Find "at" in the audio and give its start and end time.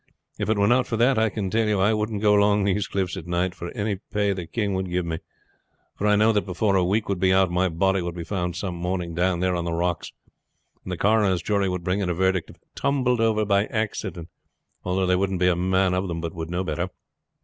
3.17-3.27